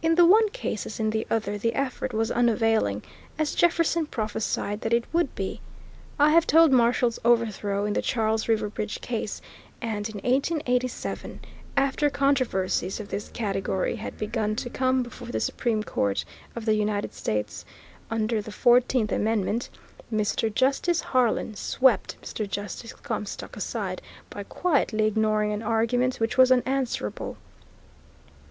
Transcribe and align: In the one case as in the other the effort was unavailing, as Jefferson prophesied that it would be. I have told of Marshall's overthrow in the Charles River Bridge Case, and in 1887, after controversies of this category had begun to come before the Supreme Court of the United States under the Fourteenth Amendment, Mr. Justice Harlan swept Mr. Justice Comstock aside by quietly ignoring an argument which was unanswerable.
In 0.00 0.14
the 0.14 0.24
one 0.24 0.48
case 0.52 0.86
as 0.86 0.98
in 0.98 1.10
the 1.10 1.26
other 1.30 1.58
the 1.58 1.74
effort 1.74 2.14
was 2.14 2.30
unavailing, 2.30 3.02
as 3.38 3.54
Jefferson 3.54 4.06
prophesied 4.06 4.80
that 4.80 4.94
it 4.94 5.04
would 5.12 5.34
be. 5.34 5.60
I 6.18 6.30
have 6.30 6.46
told 6.46 6.70
of 6.70 6.76
Marshall's 6.78 7.18
overthrow 7.26 7.84
in 7.84 7.92
the 7.92 8.00
Charles 8.00 8.48
River 8.48 8.70
Bridge 8.70 9.02
Case, 9.02 9.42
and 9.82 10.08
in 10.08 10.14
1887, 10.14 11.40
after 11.76 12.08
controversies 12.08 13.00
of 13.00 13.10
this 13.10 13.28
category 13.28 13.96
had 13.96 14.16
begun 14.16 14.56
to 14.56 14.70
come 14.70 15.02
before 15.02 15.28
the 15.28 15.40
Supreme 15.40 15.82
Court 15.82 16.24
of 16.56 16.64
the 16.64 16.72
United 16.74 17.12
States 17.12 17.66
under 18.10 18.40
the 18.40 18.50
Fourteenth 18.52 19.12
Amendment, 19.12 19.68
Mr. 20.10 20.50
Justice 20.50 21.02
Harlan 21.02 21.54
swept 21.54 22.16
Mr. 22.22 22.48
Justice 22.48 22.94
Comstock 22.94 23.58
aside 23.58 24.00
by 24.30 24.42
quietly 24.42 25.04
ignoring 25.04 25.52
an 25.52 25.60
argument 25.62 26.16
which 26.18 26.38
was 26.38 26.50
unanswerable. 26.50 27.36